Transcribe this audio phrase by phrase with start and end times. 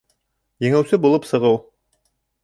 [0.65, 1.59] Еңеүсе булып сығыу